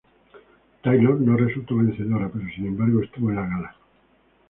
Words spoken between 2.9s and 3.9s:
estuvo en la gala.